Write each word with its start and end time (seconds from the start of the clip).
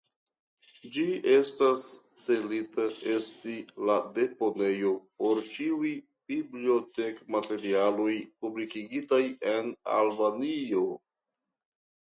Ĝi 0.93 1.03
estas 1.31 1.81
celita 2.21 2.85
esti 3.15 3.57
la 3.89 3.97
deponejo 4.15 4.93
por 5.23 5.41
ĉiuj 5.57 5.91
bibliotekmaterialoj 6.31 8.15
publikigitaj 8.45 9.21
en 9.53 9.69
Albanio. 9.99 10.83